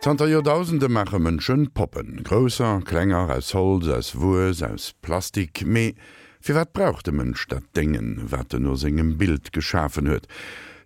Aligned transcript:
Zter 0.00 0.28
Jotausende 0.28 0.88
mache 0.88 1.18
Mënschen 1.18 1.72
poppen, 1.74 2.22
Groser, 2.22 2.80
klenger 2.84 3.28
als 3.28 3.52
Holz, 3.52 3.88
als 3.88 4.14
Wus, 4.14 4.62
aus 4.62 4.92
Plastik 5.02 5.64
méi. 5.66 5.96
Fi 6.40 6.54
wat 6.54 6.72
brauchte 6.72 7.10
Mënsch 7.10 7.48
dat 7.50 7.64
Dingen, 7.74 8.30
wat 8.30 8.52
er 8.52 8.60
nur 8.60 8.76
segem 8.78 9.16
Bild 9.18 9.50
geschaffen 9.52 10.06
huet. 10.06 10.28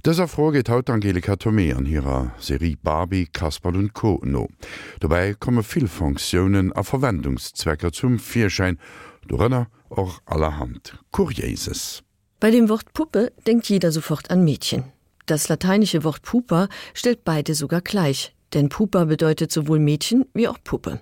Dëser 0.03 0.31
Froget 0.33 0.71
haut 0.73 0.89
Angelika 0.91 1.37
Tomé 1.37 1.75
an 1.77 1.85
ihrer 1.85 2.33
Serie 2.41 2.79
Barbie, 2.83 3.27
Kasper 3.27 3.77
und 3.77 3.93
Co. 3.93 4.19
no. 4.25 4.49
Dabei 5.01 5.35
komme 5.35 5.63
vill 5.63 5.89
Funktionen 5.89 6.73
a 6.75 6.83
Verwendungszwecker 6.83 7.93
zum 7.93 8.19
Vierschein, 8.19 8.79
Dorënner 9.29 9.67
och 9.91 10.23
allerhand 10.25 10.99
Kurieses. 11.11 12.03
Bei 12.41 12.51
dem 12.51 12.71
Wort 12.71 12.95
Puppe 12.95 13.31
denkt 13.47 13.69
jeder 13.69 13.93
sofort 13.93 14.31
an 14.31 14.43
Mädchen. 14.43 14.85
Das 15.27 15.51
lateinische 15.51 16.03
Wort 16.03 16.23
Pupa 16.23 16.69
stellt 16.95 17.25
beide 17.25 17.55
sogar 17.55 17.83
gleich, 17.83 18.35
denn 18.55 18.69
Pupa 18.69 19.05
bedeutet 19.05 19.53
sowohl 19.53 19.79
Mädchen 19.79 20.27
wie 20.35 20.49
auch 20.49 20.59
Puppe. 20.63 21.01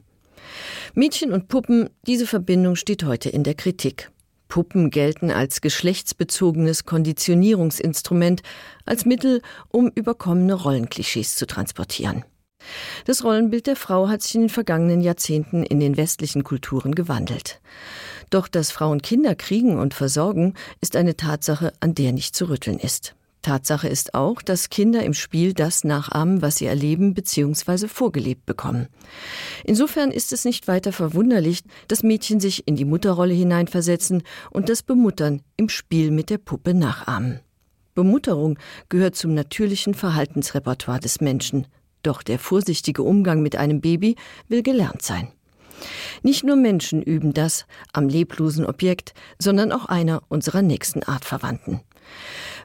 Mädchen 0.94 1.32
und 1.32 1.48
Puppen, 1.48 1.90
diese 2.06 2.26
Verbindung 2.26 2.76
steht 2.76 3.04
heute 3.04 3.28
in 3.28 3.44
der 3.44 3.54
Kritik. 3.54 4.10
Puppen 4.48 4.90
gelten 4.90 5.30
als 5.30 5.60
geschlechtsbezogenes 5.60 6.84
Konditionierungsinstrument, 6.84 8.42
als 8.84 9.06
Mittel, 9.06 9.42
um 9.68 9.90
überkommene 9.94 10.54
Rollenklischees 10.54 11.36
zu 11.36 11.46
transportieren. 11.46 12.24
Das 13.06 13.24
Rollenbild 13.24 13.66
der 13.66 13.76
Frau 13.76 14.08
hat 14.08 14.22
sich 14.22 14.34
in 14.34 14.42
den 14.42 14.50
vergangenen 14.50 15.00
Jahrzehnten 15.00 15.62
in 15.62 15.80
den 15.80 15.96
westlichen 15.96 16.44
Kulturen 16.44 16.94
gewandelt. 16.94 17.60
Doch 18.28 18.48
dass 18.48 18.70
Frauen 18.70 19.00
Kinder 19.00 19.34
kriegen 19.34 19.78
und 19.78 19.94
versorgen, 19.94 20.54
ist 20.80 20.96
eine 20.96 21.16
Tatsache, 21.16 21.72
an 21.80 21.94
der 21.94 22.12
nicht 22.12 22.36
zu 22.36 22.48
rütteln 22.48 22.78
ist. 22.78 23.14
Tatsache 23.42 23.88
ist 23.88 24.14
auch, 24.14 24.42
dass 24.42 24.70
Kinder 24.70 25.02
im 25.02 25.14
Spiel 25.14 25.54
das 25.54 25.84
nachahmen, 25.84 26.42
was 26.42 26.56
sie 26.56 26.66
erleben 26.66 27.14
bzw. 27.14 27.88
vorgelebt 27.88 28.46
bekommen. 28.46 28.88
Insofern 29.64 30.10
ist 30.10 30.32
es 30.32 30.44
nicht 30.44 30.68
weiter 30.68 30.92
verwunderlich, 30.92 31.60
dass 31.88 32.02
Mädchen 32.02 32.40
sich 32.40 32.66
in 32.68 32.76
die 32.76 32.84
Mutterrolle 32.84 33.34
hineinversetzen 33.34 34.22
und 34.50 34.68
das 34.68 34.82
Bemuttern 34.82 35.42
im 35.56 35.68
Spiel 35.68 36.10
mit 36.10 36.30
der 36.30 36.38
Puppe 36.38 36.74
nachahmen. 36.74 37.40
Bemutterung 37.94 38.58
gehört 38.88 39.16
zum 39.16 39.34
natürlichen 39.34 39.94
Verhaltensrepertoire 39.94 41.00
des 41.00 41.20
Menschen, 41.20 41.66
doch 42.02 42.22
der 42.22 42.38
vorsichtige 42.38 43.02
Umgang 43.02 43.42
mit 43.42 43.56
einem 43.56 43.80
Baby 43.80 44.16
will 44.48 44.62
gelernt 44.62 45.02
sein. 45.02 45.28
Nicht 46.22 46.44
nur 46.44 46.56
Menschen 46.56 47.02
üben 47.02 47.32
das 47.32 47.66
am 47.92 48.08
leblosen 48.08 48.66
Objekt, 48.66 49.14
sondern 49.38 49.72
auch 49.72 49.86
einer 49.86 50.22
unserer 50.28 50.62
nächsten 50.62 51.02
Artverwandten. 51.02 51.80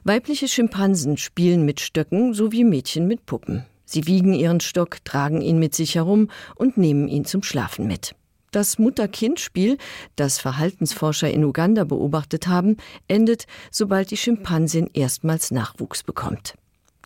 Weibliche 0.08 0.48
Schimpansen 0.48 1.18
spielen 1.18 1.66
mit 1.66 1.80
Stöcken 1.80 2.36
sowie 2.36 2.64
Mädchen 2.64 3.08
mit 3.08 3.26
Puppen. 3.26 3.66
Sie 3.86 4.06
wiegen 4.06 4.36
ihren 4.36 4.60
Stock, 4.60 5.04
tragen 5.04 5.42
ihn 5.42 5.58
mit 5.58 5.74
sich 5.74 5.96
herum 5.96 6.30
und 6.54 6.78
nehmen 6.78 7.08
ihn 7.08 7.26
zum 7.26 7.42
Schlafen 7.42 7.88
mit. 7.88 8.14
Das 8.52 8.78
Mutter-Kind-Spiel, 8.78 9.80
das 10.16 10.38
Verhaltensforscher 10.38 11.32
in 11.32 11.44
Uganda 11.44 11.86
beobachtet 11.86 12.46
haben, 12.46 12.78
endet, 13.08 13.48
sobald 13.72 14.12
die 14.12 14.18
Schimpansin 14.18 14.92
erstmals 14.94 15.50
Nachwuchs 15.50 16.04
bekommt. 16.04 16.54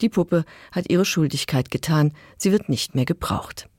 Die 0.02 0.09
Puppe 0.09 0.44
hat 0.73 0.89
ihre 0.89 1.06
Schuldigkeit 1.06 1.72
getan, 1.72 2.11
sie 2.38 2.52
wird 2.52 2.67
nicht 2.67 2.95
mehr 2.95 3.06
gebraucht. 3.06 3.69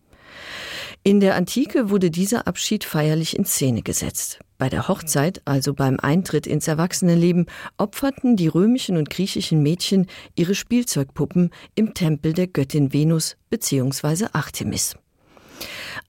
In 1.03 1.21
der 1.21 1.35
Antike 1.35 1.91
wurde 1.91 2.11
dieser 2.11 2.47
Abschied 2.47 2.85
feierlich 2.85 3.37
in 3.37 3.45
Szene 3.45 3.83
gesetzt. 3.83 4.41
Bei 4.61 4.69
der 4.69 4.89
Hochzeit, 4.89 5.41
also 5.47 5.73
beim 5.73 5.99
Eintritt 5.99 6.47
ins 6.47 6.69
Erwachsenenleben, 6.69 7.47
opferten 7.79 8.37
die 8.37 8.47
römischen 8.47 8.99
und 8.99 9.09
griechischen 9.09 9.63
Mädchen 9.63 10.07
ihre 10.37 10.55
Spielzeugpuppen 10.55 11.49
im 11.77 11.95
Tempel 11.95 12.35
der 12.35 12.47
Göttin 12.47 12.93
Venus 12.93 13.39
bzw. 13.49 14.27
Artemis. 14.35 14.97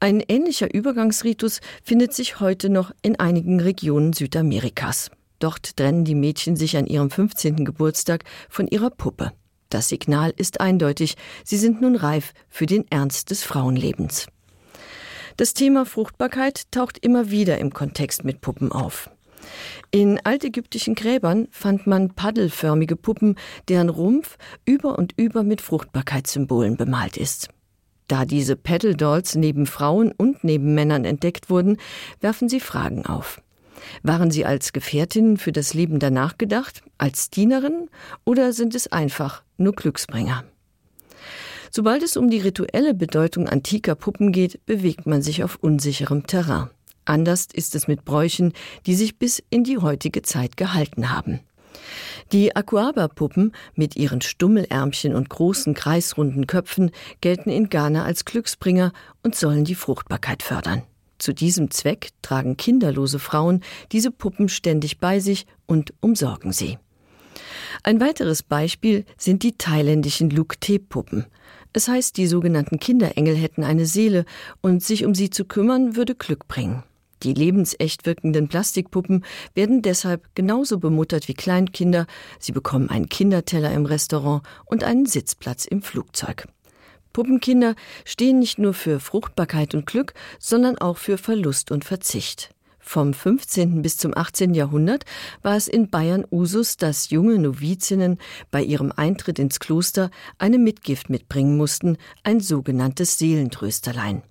Ein 0.02 0.22
ähnlicher 0.28 0.74
Übergangsritus 0.74 1.62
findet 1.82 2.14
sich 2.14 2.42
heute 2.42 2.68
noch 2.68 2.92
in 3.02 3.18
einigen 3.18 3.62
Regionen 3.62 4.12
Südamerikas. 4.12 5.12
Dort 5.40 5.78
trennen 5.78 6.04
die 6.04 6.14
Mädchen 6.14 6.58
sich 6.58 6.76
an 6.76 6.88
ihrem 6.88 7.10
15. 7.10 7.64
Geburtstag 7.64 8.26
von 8.50 8.68
ihrer 8.68 8.90
Puppe. 8.90 9.32
Das 9.70 9.88
Signal 9.88 10.34
ist 10.36 10.60
eindeutig, 10.60 11.16
sie 11.46 11.58
sind 11.58 11.80
nun 11.80 11.96
reif 11.96 12.34
für 12.50 12.66
den 12.66 12.86
Ernst 12.92 13.30
des 13.30 13.44
Frauenlebens. 13.44 14.28
Das 15.38 15.54
Thema 15.54 15.86
Fruchtbarkeit 15.86 16.72
taucht 16.72 16.98
immer 17.04 17.32
wieder 17.32 17.58
im 17.58 17.74
Kontext 17.74 18.24
mit 18.24 18.42
Puppen 18.42 18.72
auf. 18.72 19.10
In 19.90 20.20
altägyptischen 20.24 20.96
Gräbern 20.96 21.48
fand 21.52 21.88
man 21.88 22.14
paddelförmige 22.14 22.96
Puppen, 22.96 23.36
deren 23.68 23.90
Rumpf 23.90 24.38
über 24.66 24.98
und 24.98 25.14
über 25.18 25.44
mit 25.44 25.62
Fruchtbarkeitssymbolen 25.62 26.78
bemalt 26.78 27.18
ist. 27.18 27.50
Da 28.08 28.26
diese 28.26 28.56
Paddledolls 28.56 29.36
neben 29.36 29.66
Frauen 29.66 30.12
und 30.12 30.44
neben 30.44 30.76
Männern 30.76 31.06
entdeckt 31.06 31.50
wurden, 31.50 31.78
werfen 32.20 32.50
sie 32.50 32.60
Fragen 32.60 33.06
auf. 33.06 33.42
Waren 34.04 34.32
sie 34.32 34.46
als 34.46 34.74
Gefährtinnen 34.74 35.38
für 35.38 35.52
das 35.52 35.74
Leben 35.74 36.00
danach 36.00 36.38
gedacht, 36.38 36.84
als 36.98 37.30
Dienerinnen 37.30 37.90
oder 38.26 38.54
sind 38.54 38.76
es 38.76 38.92
einfach 38.92 39.44
nur 39.58 39.74
Glücksbringer? 39.74 40.44
Sobald 41.74 42.04
es 42.04 42.18
um 42.18 42.30
die 42.30 42.40
rituelle 42.40 42.94
Bedeutung 42.94 43.48
antiker 43.48 43.96
Puppen 43.96 44.34
geht, 44.34 44.66
bewegt 44.66 45.06
man 45.06 45.22
sich 45.22 45.42
auf 45.42 45.58
unsicherem 45.62 46.28
Terrain. 46.28 46.70
Anders 47.06 47.48
ist 47.52 47.76
es 47.76 47.88
mit 47.88 48.04
Bräuchen, 48.04 48.52
die 48.86 48.94
sich 48.94 49.18
bis 49.18 49.42
in 49.50 49.64
die 49.64 49.78
heutige 49.78 50.22
Zeit 50.22 50.58
gehalten 50.58 51.12
haben. 51.12 51.40
Die 52.34 52.56
Aquaba-Puppen 52.56 53.54
mit 53.74 53.96
ihren 53.96 54.22
Stummelärmchen 54.22 55.16
und 55.16 55.30
großen 55.30 55.74
kreisrunden 55.74 56.46
Köpfen 56.46 56.92
gelten 57.22 57.50
in 57.50 57.70
Ghana 57.70 58.04
als 58.04 58.26
Glücksbringer 58.26 58.92
und 59.24 59.36
sollen 59.36 59.64
die 59.64 59.76
Fruchtbarkeit 59.76 60.44
fördern. 60.44 60.84
Zu 61.20 61.34
diesem 61.34 61.72
Zweck 61.72 62.10
tragen 62.22 62.58
kinderlose 62.58 63.20
Frauen 63.20 63.62
diese 63.92 64.12
Puppen 64.12 64.50
ständig 64.50 65.00
bei 65.00 65.20
sich 65.20 65.46
und 65.68 65.94
umsorgen 66.02 66.52
sie. 66.52 66.78
Ein 67.84 68.00
weiteres 68.00 68.44
Beispiel 68.44 69.06
sind 69.18 69.44
die 69.44 69.58
thailändischen 69.58 70.30
Luk-Tee-Puppen. 70.30 71.26
Es 71.74 71.88
heißt, 71.88 72.18
die 72.18 72.28
sogenannten 72.28 72.80
Kinderengel 72.80 73.36
hätten 73.36 73.64
eine 73.64 73.86
Seele 73.86 74.26
und 74.62 74.84
sich 74.84 75.06
um 75.06 75.16
sie 75.16 75.30
zu 75.30 75.46
kümmern 75.46 75.96
würde 75.96 76.16
Glück 76.16 76.48
bringen. 76.48 76.84
Die 77.24 77.34
lebensecht 77.34 78.06
wirkenden 78.06 78.48
Plastikpuppen 78.48 79.24
werden 79.54 79.82
deshalb 79.82 80.34
genauso 80.36 80.80
bemuttert 80.80 81.28
wie 81.28 81.34
Kleinkinder. 81.34 82.08
Sie 82.40 82.52
bekommen 82.52 82.90
einen 82.90 83.10
Kinderteller 83.10 83.72
im 83.72 83.86
Restaurant 83.86 84.44
und 84.66 84.84
einen 84.84 85.06
Sitzplatz 85.06 85.66
im 85.66 85.82
Flugzeug. 85.82 86.48
Puppenkinder 87.14 87.76
stehen 88.06 88.40
nicht 88.40 88.58
nur 88.58 88.74
für 88.74 89.00
Fruchtbarkeit 89.00 89.76
und 89.76 89.86
Glück, 89.86 90.14
sondern 90.40 90.78
auch 90.78 90.98
für 90.98 91.18
Verlust 91.18 91.72
und 91.72 91.86
Verzicht. 91.86 92.54
Vom 92.82 93.14
15. 93.14 93.84
bis 93.84 93.98
zum 93.98 94.18
18. 94.18 94.54
Jahrhundert 94.54 95.06
war 95.44 95.56
es 95.56 95.68
in 95.68 95.90
Bayern 95.90 96.26
Usus, 96.30 96.78
dass 96.78 97.12
junge 97.12 97.38
Novizinnen 97.38 98.18
bei 98.50 98.64
ihrem 98.64 98.92
Eintritt 98.96 99.40
ins 99.40 99.60
Kloster 99.60 100.10
eine 100.40 100.58
Mitgift 100.58 101.10
mitbringen 101.10 101.58
mussten, 101.58 101.98
ein 102.24 102.40
sogenanntes 102.40 103.18
Seelentrösterlein. 103.20 104.24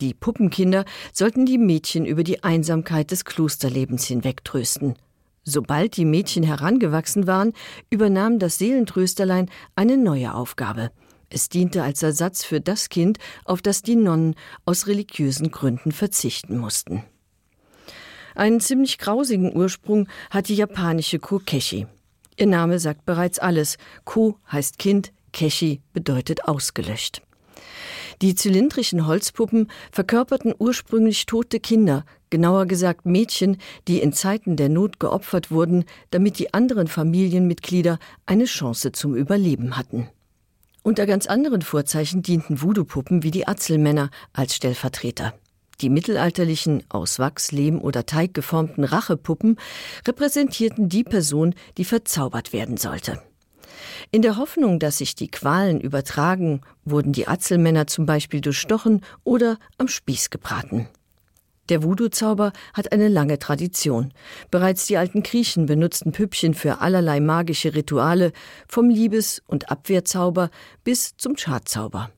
Die 0.00 0.14
Puppenkinder 0.14 0.84
sollten 1.12 1.44
die 1.44 1.58
Mädchen 1.58 2.06
über 2.06 2.24
die 2.24 2.42
Einsamkeit 2.42 3.10
des 3.10 3.24
Klosterlebens 3.24 4.06
hinwegtrösten. 4.06 4.94
Sobald 5.44 5.96
die 5.96 6.04
Mädchen 6.04 6.42
herangewachsen 6.42 7.26
waren, 7.26 7.52
übernahm 7.90 8.38
das 8.38 8.58
Seelentrösterlein 8.58 9.50
eine 9.76 9.96
neue 9.96 10.34
Aufgabe. 10.34 10.90
Es 11.30 11.48
diente 11.48 11.82
als 11.82 12.02
Ersatz 12.02 12.42
für 12.42 12.60
das 12.60 12.88
Kind, 12.88 13.18
auf 13.44 13.60
das 13.60 13.82
die 13.82 13.96
Nonnen 13.96 14.34
aus 14.64 14.86
religiösen 14.86 15.50
Gründen 15.50 15.92
verzichten 15.92 16.58
mussten. 16.58 17.04
Einen 18.38 18.60
ziemlich 18.60 18.98
grausigen 18.98 19.52
Ursprung 19.52 20.06
hat 20.30 20.46
die 20.46 20.54
japanische 20.54 21.18
Kokeshi. 21.18 21.88
Ihr 22.36 22.46
Name 22.46 22.78
sagt 22.78 23.04
bereits 23.04 23.40
alles. 23.40 23.78
Ko 24.04 24.36
heißt 24.52 24.78
Kind, 24.78 25.12
Keshi 25.32 25.80
bedeutet 25.92 26.44
ausgelöscht. 26.44 27.20
Die 28.22 28.36
zylindrischen 28.36 29.08
Holzpuppen 29.08 29.68
verkörperten 29.90 30.54
ursprünglich 30.56 31.26
tote 31.26 31.58
Kinder, 31.58 32.04
genauer 32.30 32.66
gesagt 32.66 33.06
Mädchen, 33.06 33.56
die 33.88 34.00
in 34.00 34.12
Zeiten 34.12 34.54
der 34.54 34.68
Not 34.68 35.00
geopfert 35.00 35.50
wurden, 35.50 35.84
damit 36.12 36.38
die 36.38 36.54
anderen 36.54 36.86
Familienmitglieder 36.86 37.98
eine 38.24 38.44
Chance 38.44 38.92
zum 38.92 39.16
Überleben 39.16 39.76
hatten. 39.76 40.08
Unter 40.84 41.06
ganz 41.06 41.26
anderen 41.26 41.62
Vorzeichen 41.62 42.22
dienten 42.22 42.62
Voodoo-Puppen 42.62 43.24
wie 43.24 43.32
die 43.32 43.48
Atzelmänner 43.48 44.10
als 44.32 44.54
Stellvertreter. 44.54 45.34
Die 45.80 45.90
mittelalterlichen, 45.90 46.82
aus 46.88 47.18
Wachs, 47.20 47.52
Lehm 47.52 47.80
oder 47.80 48.04
Teig 48.04 48.34
geformten 48.34 48.82
Rachepuppen 48.82 49.58
repräsentierten 50.06 50.88
die 50.88 51.04
Person, 51.04 51.54
die 51.76 51.84
verzaubert 51.84 52.52
werden 52.52 52.76
sollte. 52.76 53.22
In 54.10 54.22
der 54.22 54.36
Hoffnung, 54.36 54.80
dass 54.80 54.98
sich 54.98 55.14
die 55.14 55.28
Qualen 55.28 55.80
übertragen, 55.80 56.62
wurden 56.84 57.12
die 57.12 57.28
Atzelmänner 57.28 57.86
zum 57.86 58.06
Beispiel 58.06 58.40
durchstochen 58.40 59.02
oder 59.22 59.58
am 59.76 59.86
Spieß 59.86 60.30
gebraten. 60.30 60.88
Der 61.68 61.82
Voodoo-Zauber 61.82 62.52
hat 62.72 62.92
eine 62.92 63.08
lange 63.08 63.38
Tradition. 63.38 64.12
Bereits 64.50 64.86
die 64.86 64.96
alten 64.96 65.22
Griechen 65.22 65.66
benutzten 65.66 66.12
Püppchen 66.12 66.54
für 66.54 66.80
allerlei 66.80 67.20
magische 67.20 67.74
Rituale, 67.74 68.32
vom 68.66 68.88
Liebes- 68.88 69.42
und 69.46 69.70
Abwehrzauber 69.70 70.50
bis 70.82 71.16
zum 71.18 71.36
Schatzauber. 71.36 72.10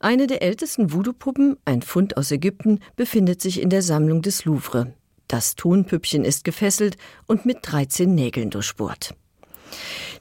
Eine 0.00 0.26
der 0.26 0.42
ältesten 0.42 0.92
Voodoo-Puppen, 0.92 1.56
ein 1.64 1.82
Fund 1.82 2.16
aus 2.16 2.30
Ägypten, 2.30 2.80
befindet 2.96 3.40
sich 3.40 3.60
in 3.60 3.70
der 3.70 3.82
Sammlung 3.82 4.22
des 4.22 4.44
Louvre. 4.44 4.92
Das 5.28 5.54
Tonpüppchen 5.54 6.24
ist 6.24 6.44
gefesselt 6.44 6.96
und 7.26 7.46
mit 7.46 7.58
13 7.62 8.14
Nägeln 8.14 8.50
durchbohrt. 8.50 9.14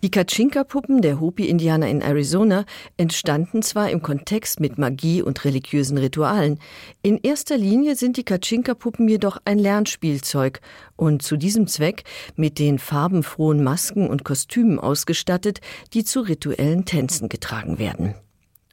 Die 0.01 0.11
Katschinka-Puppen 0.11 1.01
der 1.01 1.19
Hopi-Indianer 1.21 1.87
in 1.87 2.01
Arizona 2.01 2.65
entstanden 2.97 3.61
zwar 3.61 3.89
im 3.89 4.01
Kontext 4.01 4.59
mit 4.59 4.77
Magie 4.77 5.21
und 5.21 5.45
religiösen 5.45 5.97
Ritualen, 5.97 6.59
in 7.03 7.19
erster 7.21 7.57
Linie 7.57 7.95
sind 7.95 8.17
die 8.17 8.25
Katschinka-Puppen 8.25 9.07
jedoch 9.07 9.37
ein 9.45 9.59
Lernspielzeug 9.59 10.59
und 10.95 11.21
zu 11.21 11.37
diesem 11.37 11.67
Zweck 11.67 12.03
mit 12.35 12.59
den 12.59 12.79
farbenfrohen 12.79 13.63
Masken 13.63 14.09
und 14.09 14.25
Kostümen 14.25 14.79
ausgestattet, 14.79 15.61
die 15.93 16.03
zu 16.03 16.21
rituellen 16.21 16.83
Tänzen 16.83 17.29
getragen 17.29 17.79
werden. 17.79 18.15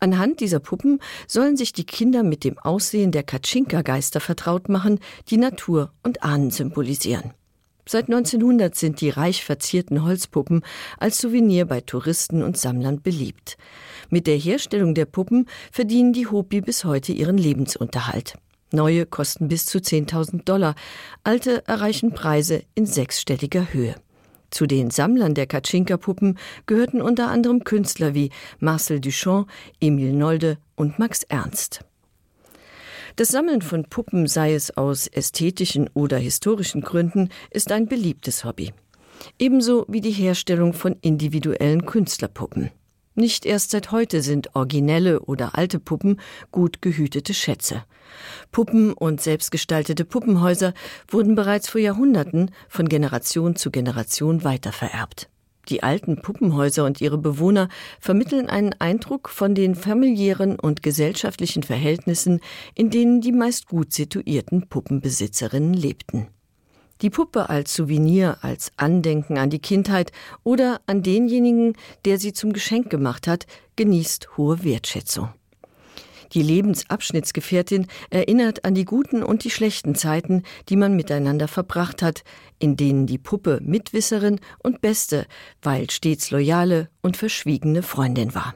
Anhand 0.01 0.41
dieser 0.41 0.61
Puppen 0.61 0.99
sollen 1.27 1.59
sich 1.59 1.75
die 1.75 1.85
Kinder 1.85 2.23
mit 2.23 2.43
dem 2.43 2.59
Aussehen 2.59 3.13
der 3.13 3.23
Katschinka-Geister 3.23 4.21
vertraut 4.21 4.71
machen, 4.71 4.99
die 5.29 5.37
Natur 5.37 5.93
und 6.03 6.23
Ahnen 6.23 6.51
symbolisieren. 6.51 7.35
Seit 7.87 8.05
1900 8.05 8.75
sind 8.75 9.01
die 9.03 9.11
reich 9.11 9.45
verzierten 9.45 10.03
Holzpuppen 10.03 10.63
als 10.99 11.19
Souvenir 11.19 11.67
bei 11.67 11.81
Touristen 11.81 12.43
und 12.43 12.57
Sammlern 12.57 13.03
beliebt. 13.03 13.59
Mit 14.09 14.27
der 14.27 14.37
Herstellung 14.37 14.95
der 14.95 15.07
Puppen 15.07 15.47
verdienen 15.71 16.15
die 16.15 16.27
Hopi 16.27 16.63
bis 16.63 16.85
heute 16.85 17.13
ihren 17.13 17.37
Lebensunterhalt. 17.37 18.35
Neue 18.73 19.05
kosten 19.05 19.49
bis 19.49 19.67
zu 19.67 19.79
10.000 19.79 20.45
Dollar, 20.45 20.77
alte 21.25 21.67
erreichen 21.67 22.13
Preise 22.13 22.63
in 22.75 22.87
sechsstelliger 22.87 23.73
Höhe. 23.73 23.97
Zu 24.51 24.67
den 24.67 24.91
Sammlern 24.91 25.35
der 25.35 25.47
Katschinka-Puppen 25.47 26.39
gehörten 26.67 27.01
unter 27.01 27.29
anderem 27.29 27.65
Künstler 27.65 28.15
wie 28.15 28.31
Marcel 28.59 29.01
Duchamp, 29.01 29.49
Emil 29.81 30.13
Nolde 30.13 30.59
und 30.75 30.99
Max 30.99 31.23
Ernst. 31.25 31.85
Das 33.17 33.29
Sammeln 33.29 33.63
von 33.63 33.85
Puppen, 33.85 34.27
sei 34.27 34.55
es 34.55 34.77
aus 34.77 35.07
ästhetischen 35.07 35.89
oder 35.95 36.19
historischen 36.19 36.81
Gründen, 36.81 37.29
ist 37.51 37.73
ein 37.73 37.87
beliebtes 37.87 38.45
Hobby. 38.45 38.73
Ebenso 39.39 39.85
wie 39.89 40.01
die 40.01 40.13
Herstellung 40.13 40.73
von 40.73 40.97
individuellen 41.01 41.85
Künstlerpuppen. 41.85 42.71
Nicht 43.15 43.45
erst 43.45 43.73
seit 43.73 43.91
heute 43.91 44.23
sind 44.23 44.55
originelle 44.55 45.21
oder 45.21 45.59
alte 45.59 45.81
Puppen 45.81 46.21
gut 46.53 46.81
gehütete 46.81 47.35
Schätze. 47.35 47.85
Puppen 48.53 48.93
und 48.93 49.21
selbstgestaltete 49.21 50.05
Puppenhäuser 50.05 50.75
wurden 51.09 51.35
bereits 51.35 51.69
vor 51.69 51.81
Jahrhunderten 51.81 52.53
von 52.69 52.89
Generation 52.89 53.57
zu 53.57 53.71
Generation 53.71 54.45
weitervererbt. 54.45 55.29
Die 55.69 55.83
alten 55.83 56.23
Puppenhäuser 56.23 56.85
und 56.85 57.01
ihre 57.01 57.19
Bewohner 57.19 57.69
vermitteln 58.01 58.49
einen 58.49 58.75
Eindruck 58.79 59.29
von 59.29 59.55
den 59.55 59.75
familiären 59.75 60.59
und 60.59 60.83
gesellschaftlichen 60.83 61.63
Verhältnissen, 61.63 62.41
in 62.75 62.91
denen 62.91 63.21
die 63.21 63.33
meist 63.33 63.67
gut 63.67 63.93
situierten 63.93 64.69
Puppenbesitzerinnen 64.69 65.75
lebten. 65.75 66.29
Die 67.03 67.11
Puppe 67.11 67.49
als 67.49 67.75
Souvenir, 67.75 68.39
als 68.43 68.73
Andenken 68.77 69.39
an 69.39 69.49
die 69.49 69.59
Kindheit 69.59 70.13
oder 70.45 70.83
an 70.87 71.03
denjenigen, 71.03 71.75
der 72.05 72.19
sie 72.19 72.35
zum 72.35 72.53
Geschenk 72.53 72.91
gemacht 72.91 73.27
hat, 73.27 73.47
genießt 73.77 74.37
hohe 74.37 74.63
Wertschätzung. 74.65 75.31
Die 76.35 76.43
Lebensabschnittsgefährtin 76.43 77.87
erinnert 78.11 78.65
an 78.65 78.75
die 78.75 78.85
guten 78.85 79.25
und 79.25 79.43
die 79.45 79.51
schlechten 79.51 79.95
Zeiten, 79.95 80.45
die 80.69 80.77
man 80.77 80.95
miteinander 80.95 81.49
verbracht 81.49 82.03
hat, 82.03 82.23
in 82.59 82.77
denen 82.77 83.07
die 83.07 83.19
Puppe 83.19 83.61
Mitwisserin 83.63 84.39
und 84.63 84.81
beste, 84.81 85.27
weil 85.63 85.91
stets 85.91 86.31
loyale 86.31 86.89
und 87.01 87.17
verschwiegene 87.17 87.83
Freundin 87.83 88.35
war. 88.35 88.55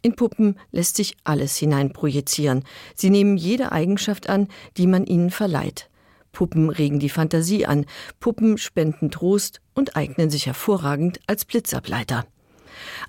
In 0.00 0.16
Puppen 0.16 0.56
lässt 0.72 0.96
sich 0.96 1.16
alles 1.22 1.56
hineinprojizieren. 1.56 2.64
Sie 2.94 3.10
nehmen 3.10 3.36
jede 3.36 3.72
Eigenschaft 3.72 4.28
an, 4.28 4.48
die 4.76 4.86
man 4.86 5.04
ihnen 5.04 5.30
verleiht. 5.30 5.90
Puppen 6.38 6.70
regen 6.70 7.00
die 7.00 7.08
Fantasie 7.08 7.66
an, 7.66 7.84
Puppen 8.20 8.58
spenden 8.58 9.10
Trost 9.10 9.60
und 9.74 9.96
eignen 9.96 10.30
sich 10.30 10.46
hervorragend 10.46 11.18
als 11.26 11.44
Blitzableiter. 11.44 12.26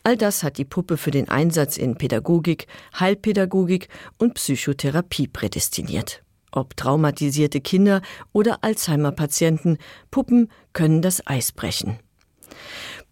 All 0.04 0.18
das 0.18 0.42
hat 0.42 0.58
die 0.58 0.66
Puppe 0.66 0.98
für 0.98 1.12
den 1.12 1.30
Einsatz 1.30 1.78
in 1.78 1.96
Pädagogik, 1.96 2.66
Heilpädagogik 3.00 3.88
und 4.18 4.34
Psychotherapie 4.34 5.28
prädestiniert. 5.28 6.24
Ob 6.52 6.76
traumatisierte 6.76 7.62
Kinder 7.62 8.02
oder 8.34 8.64
Alzheimer-Patienten, 8.64 9.78
Puppen 10.10 10.50
können 10.74 11.04
das 11.04 11.28
Eis 11.28 11.52
brechen. 11.52 12.00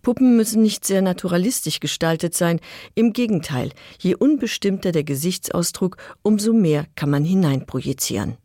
Puppen 0.02 0.36
müssen 0.36 0.64
nicht 0.64 0.84
sehr 0.84 1.04
naturalistisch 1.04 1.80
gestaltet 1.80 2.34
sein, 2.34 2.60
im 2.96 3.14
Gegenteil, 3.14 3.72
je 4.00 4.16
unbestimmter 4.16 4.92
der 4.92 5.04
Gesichtsausdruck, 5.04 5.98
umso 6.24 6.54
mehr 6.54 6.88
kann 6.96 7.12
man 7.12 7.24
hineinprojizieren. 7.24 8.38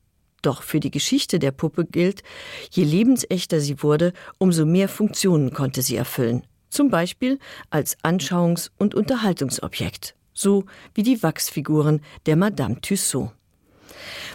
Doch 0.42 0.62
für 0.62 0.80
die 0.80 0.90
Geschichte 0.90 1.38
der 1.38 1.52
Puppe 1.52 1.84
gilt, 1.84 2.22
je 2.70 2.84
lebensechter 2.84 3.60
sie 3.60 3.82
wurde, 3.82 4.12
umso 4.38 4.66
mehr 4.66 4.88
Funktionen 4.88 5.52
konnte 5.52 5.82
sie 5.82 5.96
erfüllen 5.96 6.42
zum 6.72 6.90
Beispiel 6.90 7.38
als 7.70 7.96
Anschauungs- 8.02 8.70
und 8.78 8.94
Unterhaltungsobjekt, 8.94 10.14
so 10.32 10.64
wie 10.94 11.02
die 11.02 11.22
Wachsfiguren 11.22 12.00
der 12.26 12.36
Madame 12.36 12.80
Tussaud. 12.80 13.30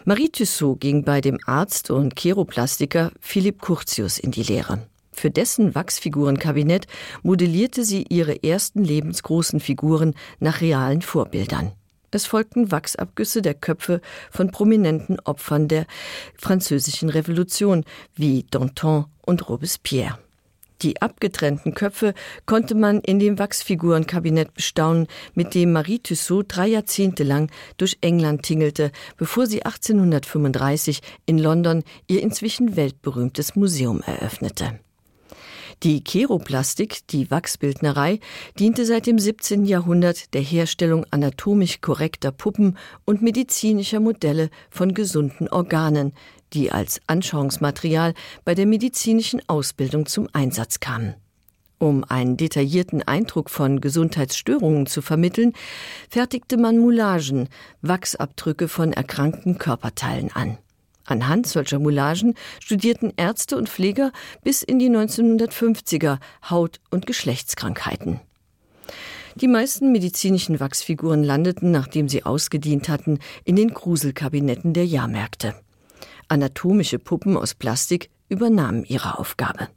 Marie 0.06 0.30
Tussaud 0.30 0.80
ging 0.80 1.04
bei 1.04 1.20
dem 1.20 1.40
Arzt 1.46 1.90
und 1.90 2.16
Chiroplastiker 2.16 3.12
Philipp 3.20 3.62
Curtius 3.62 4.20
in 4.20 4.32
die 4.32 4.44
Lehre. 4.44 4.88
Für 5.12 5.32
dessen 5.32 5.74
Wachsfigurenkabinett 5.74 6.86
modellierte 7.24 7.84
sie 7.84 8.06
ihre 8.08 8.44
ersten 8.44 8.84
lebensgroßen 8.84 9.60
Figuren 9.60 10.14
nach 10.40 10.62
realen 10.62 11.02
Vorbildern. 11.02 11.72
Es 12.12 12.26
folgten 12.26 12.72
Wachsabgüsse 12.72 13.42
der 13.42 13.54
Köpfe 13.54 14.02
von 14.32 14.52
prominenten 14.52 15.20
Opfern 15.22 15.68
der 15.68 15.86
französischen 16.36 17.10
Revolution 17.10 17.84
wie 18.16 18.46
Danton 18.50 19.06
und 19.26 19.50
Robespierre. 19.50 20.18
Die 20.84 21.02
abgetrennten 21.02 21.74
Köpfe 21.74 22.14
konnte 22.46 22.76
man 22.76 23.02
in 23.02 23.20
dem 23.20 23.40
Wachsfigurenkabinett 23.40 24.54
bestaunen, 24.54 25.08
mit 25.34 25.56
dem 25.56 25.72
Marie 25.72 26.00
Tussaud 26.00 26.46
drei 26.50 26.68
Jahrzehnte 26.68 27.24
lang 27.24 27.50
durch 27.78 27.98
England 28.02 28.44
tingelte, 28.44 28.92
bevor 29.18 29.48
sie 29.48 29.66
1835 29.66 31.02
in 31.26 31.40
London 31.40 31.84
ihr 32.08 32.22
inzwischen 32.22 32.76
weltberühmtes 32.76 33.56
Museum 33.56 34.02
eröffnete. 34.06 34.80
Die 35.84 36.04
Cheroplastik, 36.04 37.06
die 37.08 37.30
Wachsbildnerei, 37.30 38.20
diente 38.58 38.84
seit 38.84 39.06
dem 39.06 39.20
17. 39.20 39.64
Jahrhundert 39.64 40.34
der 40.34 40.42
Herstellung 40.42 41.06
anatomisch 41.12 41.82
korrekter 41.82 42.32
Puppen 42.32 42.80
und 43.06 43.22
medizinischer 43.22 44.00
Modelle 44.00 44.50
von 44.72 44.96
gesunden 44.96 45.48
Organen, 45.50 46.14
die 46.54 46.72
als 46.72 47.00
Anschauungsmaterial 47.06 48.16
bei 48.44 48.56
der 48.56 48.66
medizinischen 48.66 49.40
Ausbildung 49.48 50.08
zum 50.08 50.28
Einsatz 50.34 50.80
kamen. 50.80 51.14
Um 51.78 52.04
einen 52.04 52.38
detaillierten 52.38 53.04
Eindruck 53.04 53.52
von 53.52 53.80
Gesundheitsstörungen 53.80 54.88
zu 54.88 55.04
vermitteln, 55.04 55.54
fertigte 56.10 56.58
man 56.58 56.80
Moulagen, 56.80 57.50
Wachsabdrücke 57.84 58.68
von 58.68 58.94
erkrankten 58.94 59.60
Körperteilen 59.60 60.32
an. 60.34 60.58
Anhand 61.08 61.48
solcher 61.48 61.80
Moulagen 61.80 62.36
studierten 62.60 63.12
Ärzte 63.16 63.58
und 63.58 63.70
Pfleger 63.70 64.12
bis 64.44 64.62
in 64.62 64.78
die 64.78 64.90
1950er 64.90 66.20
Haut- 66.50 66.80
und 66.92 67.08
Geschlechtskrankheiten. 67.08 68.20
Die 69.36 69.48
meisten 69.48 69.92
medizinischen 69.92 70.60
Wachsfiguren 70.60 71.24
landeten, 71.24 71.72
nachdem 71.72 72.10
sie 72.10 72.26
ausgedient 72.26 72.90
hatten, 72.90 73.20
in 73.46 73.56
den 73.56 73.74
Gruselkabinetten 73.74 74.74
der 74.74 74.86
Jahrmärkte. 74.86 75.56
Anatomische 76.28 77.00
Puppen 77.00 77.38
aus 77.38 77.56
Plastik 77.56 78.10
übernahmen 78.28 78.84
ihre 78.84 79.18
Aufgabe. 79.18 79.70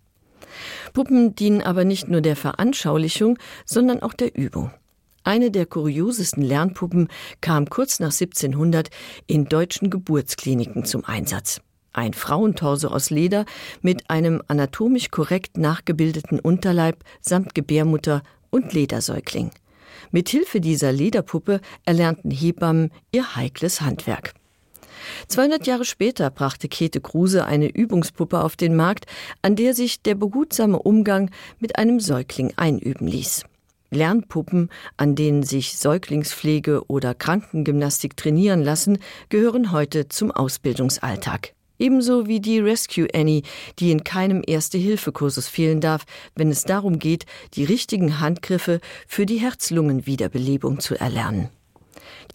Puppen 0.93 1.37
dienen 1.37 1.63
aber 1.63 1.85
nicht 1.85 2.09
nur 2.09 2.23
der 2.23 2.37
Veranschaulichung, 2.37 3.39
sondern 3.65 4.03
auch 4.03 4.15
der 4.15 4.37
Übung. 4.37 4.73
Eine 5.23 5.51
der 5.51 5.67
kuriosesten 5.67 6.43
Lernpuppen 6.43 7.09
kam 7.41 7.69
kurz 7.69 8.01
nach 8.01 8.13
1700 8.13 8.89
in 9.27 9.47
deutschen 9.47 9.91
Geburtskliniken 9.91 10.85
zum 10.85 11.05
Einsatz. 11.05 11.61
Ein 11.93 12.15
Frauentorso 12.15 12.89
aus 12.89 13.11
Leder 13.11 13.45
mit 13.83 14.09
einem 14.09 14.43
anatomisch 14.47 15.11
korrekt 15.11 15.59
nachgebildeten 15.59 16.39
Unterleib 16.39 17.05
samt 17.21 17.55
Gebärmutter 17.55 18.23
und 18.51 18.73
Ledersäugling. 18.73 19.51
Mit 20.11 20.29
Hilfe 20.29 20.61
dieser 20.61 20.93
Lederpuppe 20.93 21.61
erlernten 21.85 22.31
Hebammen 22.31 22.91
ihr 23.13 23.37
heikles 23.37 23.81
Handwerk. 23.81 24.35
200 25.29 25.67
Jahre 25.67 25.85
später 25.85 26.31
brachte 26.31 26.69
Käthe 26.69 27.01
Kruse 27.01 27.45
eine 27.45 27.69
Übungspuppe 27.69 28.41
auf 28.43 28.57
den 28.57 28.77
Markt, 28.77 29.07
an 29.43 29.57
der 29.57 29.75
sich 29.75 30.03
der 30.03 30.15
behutsame 30.15 30.79
Umgang 30.79 31.31
mit 31.59 31.77
einem 31.77 32.01
Säugling 32.01 32.53
einüben 32.57 33.07
ließ. 33.07 33.45
Lernpuppen, 33.91 34.71
an 34.97 35.15
denen 35.15 35.43
sich 35.43 35.79
Säuglingspflege 35.79 36.87
oder 36.89 37.15
Krankengymnastik 37.15 38.17
trainieren 38.17 38.63
lassen, 38.63 38.99
gehören 39.29 39.73
heute 39.73 40.09
zum 40.09 40.31
Ausbildungsalltag. 40.31 41.55
Ebenso 41.79 42.27
wie 42.27 42.41
die 42.41 42.59
Rescue 42.59 43.09
Annie, 43.15 43.43
die 43.79 43.91
in 43.91 44.05
keinem 44.05 44.43
Erste-Hilfe-Kursus 44.47 45.49
fehlen 45.49 45.81
darf, 45.81 46.05
wenn 46.35 46.51
es 46.51 46.65
darum 46.65 46.99
geht, 46.99 47.25
die 47.55 47.65
richtigen 47.65 48.21
Handgriffe 48.21 48.81
für 49.09 49.25
die 49.25 49.39
Herz-Lungen-Wiederbelebung 49.39 50.81
zu 50.81 50.95
erlernen. 50.95 51.49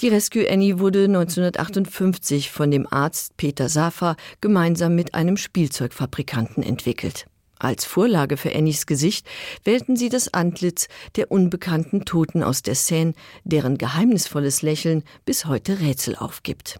Die 0.01 0.07
Rescue 0.09 0.49
Annie 0.49 0.79
wurde 0.79 1.05
1958 1.05 2.51
von 2.51 2.71
dem 2.71 2.87
Arzt 2.91 3.37
Peter 3.37 3.69
Safa 3.69 4.15
gemeinsam 4.41 4.95
mit 4.95 5.13
einem 5.13 5.37
Spielzeugfabrikanten 5.37 6.63
entwickelt. 6.63 7.27
Als 7.65 7.83
Vorlage 7.83 8.37
für 8.37 8.53
Annies 8.53 8.85
Gesicht 8.85 9.25
wählten 9.63 9.95
sie 9.95 10.09
das 10.09 10.31
Antlitz 10.31 10.87
der 11.15 11.31
unbekannten 11.31 12.05
Toten 12.05 12.43
aus 12.43 12.61
der 12.61 12.75
Seine, 12.75 13.13
deren 13.43 13.79
geheimnisvolles 13.79 14.61
Lächeln 14.61 15.03
bis 15.25 15.45
heute 15.45 15.79
Rätsel 15.79 16.15
aufgibt. 16.15 16.79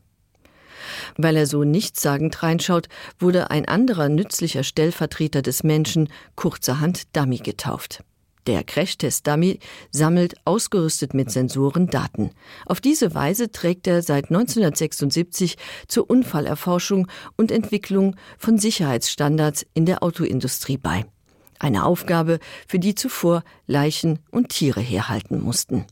Weil 1.18 1.38
er 1.38 1.48
so 1.48 1.64
nichtssagend 1.64 2.44
reinschaut, 2.44 2.88
wurde 3.18 3.50
ein 3.50 3.68
anderer 3.68 4.10
nützlicher 4.10 4.64
Stellvertreter 4.64 5.42
des 5.42 5.64
Menschen 5.64 6.08
kurzerhand 6.36 7.16
Dummy 7.18 7.38
getauft. 7.38 8.04
Der 8.48 8.64
Crashtest 8.64 9.26
Dummy 9.26 9.60
sammelt 9.92 10.36
ausgerüstet 10.46 11.16
mit 11.16 11.32
Sensoren 11.32 11.88
Daten. 11.88 12.30
Auf 12.68 12.80
diese 12.80 13.16
Weise 13.16 13.52
trägt 13.52 13.88
er 13.88 14.04
seit 14.04 14.26
1976 14.26 15.58
zur 15.88 16.10
Unfallerforschung 16.10 17.08
und 17.38 17.52
Entwicklung 17.52 18.16
von 18.38 18.60
Sicherheitsstandards 18.60 19.66
in 19.74 19.86
der 19.86 20.04
Autoindustrie 20.04 20.78
bei. 20.78 21.06
Eine 21.58 21.86
Aufgabe, 21.86 22.40
für 22.68 22.80
die 22.80 22.94
zuvor 22.94 23.44
Leichen 23.66 24.20
und 24.30 24.50
Tiere 24.50 24.82
herhalten 24.82 25.42
mussten. 25.42 25.86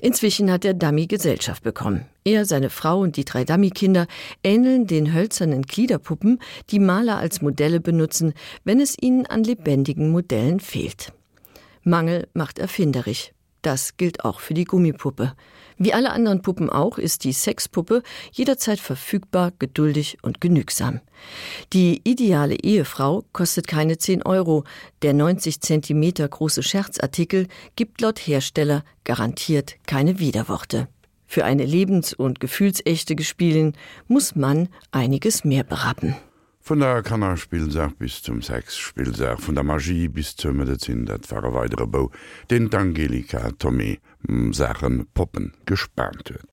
Inzwischen 0.00 0.50
hat 0.52 0.62
der 0.62 0.74
Dummy 0.74 1.06
Gesellschaft 1.06 1.64
bekommen. 1.64 2.06
Er, 2.24 2.44
seine 2.44 2.70
Frau 2.70 3.00
und 3.00 3.16
die 3.16 3.24
drei 3.24 3.44
Dummykinder 3.44 4.06
ähneln 4.44 4.86
den 4.86 5.12
hölzernen 5.12 5.62
Gliederpuppen, 5.62 6.40
die 6.70 6.78
Maler 6.78 7.18
als 7.18 7.42
Modelle 7.42 7.80
benutzen, 7.80 8.34
wenn 8.64 8.80
es 8.80 8.96
ihnen 9.00 9.26
an 9.26 9.42
lebendigen 9.42 10.10
Modellen 10.10 10.60
fehlt. 10.60 11.12
Mangel 11.86 12.28
macht 12.34 12.58
erfinderisch. 12.58 13.32
Das 13.62 13.96
gilt 13.96 14.24
auch 14.24 14.40
für 14.40 14.54
die 14.54 14.64
Gummipuppe. 14.64 15.34
Wie 15.78 15.92
alle 15.92 16.10
anderen 16.10 16.40
Puppen 16.40 16.70
auch 16.70 16.98
ist 16.98 17.24
die 17.24 17.32
Sexpuppe 17.32 18.02
jederzeit 18.32 18.80
verfügbar, 18.80 19.52
geduldig 19.58 20.18
und 20.22 20.40
genügsam. 20.40 21.00
Die 21.72 22.00
ideale 22.04 22.56
Ehefrau 22.56 23.24
kostet 23.32 23.66
keine 23.66 23.98
10 23.98 24.22
Euro. 24.22 24.64
Der 25.02 25.12
90 25.12 25.60
cm 25.60 26.12
große 26.30 26.62
Scherzartikel 26.62 27.48
gibt 27.76 28.00
laut 28.00 28.18
Hersteller 28.18 28.84
garantiert 29.04 29.76
keine 29.86 30.18
Widerworte. 30.18 30.88
Für 31.26 31.44
eine 31.44 31.64
lebens- 31.64 32.14
und 32.14 32.40
gefühlsechte 32.40 33.16
Gespielin 33.16 33.74
muss 34.06 34.34
man 34.36 34.68
einiges 34.92 35.44
mehr 35.44 35.64
berappen. 35.64 36.16
Von 36.66 36.80
der 36.80 37.00
Kannerspielsach 37.00 37.92
bis 37.92 38.20
zum 38.24 38.42
Sexspielsach, 38.42 39.38
von 39.38 39.54
der 39.54 39.62
Magie 39.62 40.08
bis 40.08 40.34
zur 40.34 40.52
Medizin, 40.52 41.06
dat 41.06 41.30
war 41.30 41.54
weitere 41.54 41.86
Bau, 41.86 42.10
den 42.50 42.68
d'Angelika 42.70 43.56
Tommy 43.56 44.00
Sachen 44.50 45.06
Poppen 45.14 45.52
gespannt 45.64 46.30
huet. 46.30 46.42